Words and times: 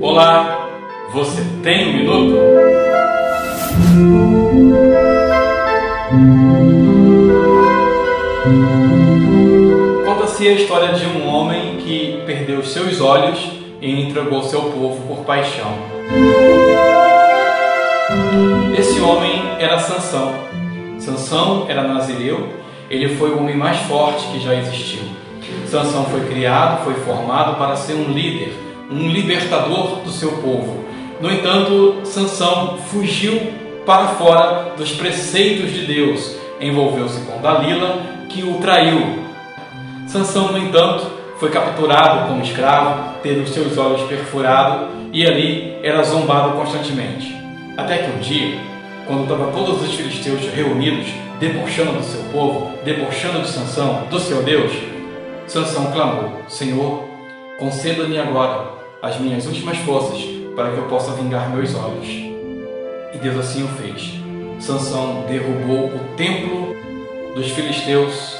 Olá, 0.00 0.68
você 1.12 1.40
tem 1.62 1.88
um 1.88 1.92
minuto? 1.92 2.34
Conta-se 10.04 10.48
a 10.48 10.52
história 10.54 10.92
de 10.94 11.06
um 11.06 11.28
homem 11.28 11.76
que 11.76 12.20
perdeu 12.26 12.64
seus 12.64 13.00
olhos 13.00 13.38
e 13.80 14.08
entregou 14.08 14.42
seu 14.42 14.72
povo 14.72 15.06
por 15.06 15.24
paixão. 15.24 15.72
Esse 18.76 19.00
homem 19.00 19.40
era 19.60 19.78
Sansão. 19.78 20.34
Sansão 20.98 21.66
era 21.68 21.84
nazireu, 21.84 22.48
ele 22.90 23.14
foi 23.14 23.30
o 23.30 23.38
homem 23.38 23.56
mais 23.56 23.78
forte 23.82 24.26
que 24.32 24.40
já 24.40 24.52
existiu. 24.56 25.29
Sansão 25.66 26.04
foi 26.06 26.20
criado, 26.26 26.84
foi 26.84 26.94
formado 26.94 27.56
para 27.56 27.76
ser 27.76 27.94
um 27.94 28.12
líder, 28.12 28.52
um 28.90 29.08
libertador 29.08 30.00
do 30.00 30.10
seu 30.10 30.32
povo. 30.32 30.84
No 31.20 31.30
entanto, 31.30 32.00
Sansão 32.04 32.78
fugiu 32.88 33.40
para 33.86 34.08
fora 34.08 34.74
dos 34.76 34.92
preceitos 34.92 35.72
de 35.72 35.86
Deus, 35.86 36.36
envolveu-se 36.60 37.20
com 37.22 37.40
Dalila, 37.40 38.00
que 38.28 38.42
o 38.42 38.54
traiu. 38.54 39.18
Sansão, 40.06 40.52
no 40.52 40.58
entanto, 40.58 41.06
foi 41.38 41.50
capturado 41.50 42.28
como 42.28 42.42
escravo, 42.42 43.14
tendo 43.22 43.48
seus 43.48 43.78
olhos 43.78 44.02
perfurados 44.02 44.88
e 45.12 45.26
ali 45.26 45.76
era 45.82 46.02
zombado 46.02 46.52
constantemente. 46.52 47.34
Até 47.76 47.98
que 47.98 48.10
um 48.10 48.18
dia, 48.18 48.58
quando 49.06 49.22
estavam 49.22 49.50
todos 49.52 49.82
os 49.82 49.94
filisteus 49.94 50.40
reunidos, 50.54 51.08
debochando 51.38 51.92
do 51.92 52.04
seu 52.04 52.22
povo, 52.24 52.72
debochando 52.84 53.40
de 53.40 53.48
Sansão, 53.48 54.04
do 54.10 54.20
seu 54.20 54.42
Deus, 54.42 54.72
Sansão 55.50 55.90
clamou: 55.90 56.30
Senhor, 56.46 57.08
conceda-me 57.58 58.16
agora 58.16 58.70
as 59.02 59.18
minhas 59.18 59.46
últimas 59.46 59.78
forças 59.78 60.24
para 60.54 60.70
que 60.70 60.78
eu 60.78 60.84
possa 60.84 61.10
vingar 61.14 61.50
meus 61.50 61.74
olhos. 61.74 62.06
E 63.12 63.18
Deus 63.20 63.36
assim 63.36 63.64
o 63.64 63.68
fez. 63.68 64.12
Sansão 64.60 65.24
derrubou 65.26 65.86
o 65.86 65.98
templo 66.16 66.76
dos 67.34 67.50
filisteus 67.50 68.36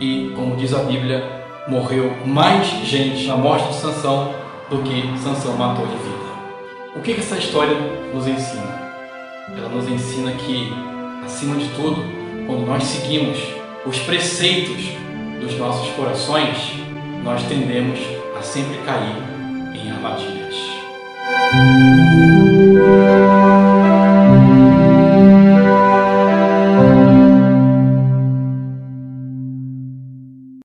e, 0.00 0.32
como 0.34 0.56
diz 0.56 0.74
a 0.74 0.82
Bíblia, 0.82 1.24
morreu 1.68 2.12
mais 2.26 2.66
gente 2.66 3.28
na 3.28 3.36
morte 3.36 3.68
de 3.68 3.76
Sansão 3.76 4.34
do 4.68 4.78
que 4.78 5.16
Sansão 5.22 5.56
matou 5.56 5.86
de 5.86 5.96
vida. 5.96 6.28
O 6.96 7.00
que 7.00 7.12
essa 7.12 7.36
história 7.36 7.76
nos 8.12 8.26
ensina? 8.26 8.92
Ela 9.56 9.68
nos 9.68 9.88
ensina 9.88 10.32
que, 10.32 10.72
acima 11.24 11.54
de 11.54 11.68
tudo, 11.68 12.02
quando 12.48 12.66
nós 12.66 12.82
seguimos 12.82 13.38
os 13.86 14.00
preceitos 14.00 14.98
dos 15.40 15.56
nossos 15.58 15.90
corações, 15.94 16.74
nós 17.22 17.42
tendemos 17.44 17.98
a 18.38 18.42
sempre 18.42 18.78
cair 18.78 19.16
em 19.74 19.90
armadilhas. 19.90 20.56